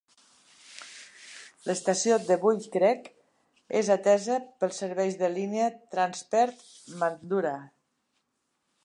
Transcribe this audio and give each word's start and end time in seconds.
L'estació 1.65 2.17
de 2.29 2.37
Bull 2.45 2.57
Creek 2.77 3.05
és 3.81 3.91
atesa 3.97 4.39
pels 4.63 4.81
serveis 4.85 5.21
de 5.21 5.29
línia 5.37 5.71
Transperth 5.95 6.65
Mandurah. 7.05 7.57